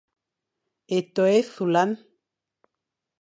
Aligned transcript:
Étô 0.97 1.23
é 1.35 1.39
sughlana. 1.53 1.97